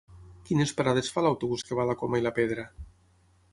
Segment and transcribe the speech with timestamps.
[0.47, 2.67] Quines parades fa l'autobús que va a la Coma i la Pedra?